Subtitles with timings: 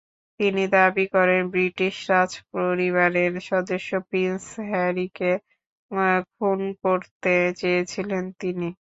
[0.39, 5.31] তিনি দাবি করেন, ব্রিটিশ রাজপরিবারের সদস্য প্রিন্স হ্যারিকে
[6.31, 8.67] খুন করতে চেয়েছিলেন তিনি।